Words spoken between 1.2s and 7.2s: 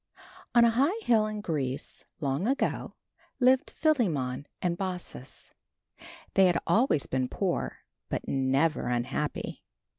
in Greece, long ago, lived Philemon and Baucis. They had always